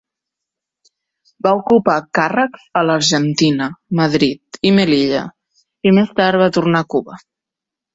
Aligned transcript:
Va 1.47 1.51
ocupar 1.59 1.99
càrrecs 2.21 2.65
a 2.81 2.85
l'Argentina, 2.89 3.71
Madrid 4.03 4.63
i 4.71 4.75
Melilla, 4.81 5.25
i 5.93 5.97
més 6.01 6.21
tard 6.23 6.47
va 6.47 6.55
tornar 6.61 6.85
a 6.87 6.95
Cuba. 6.97 7.25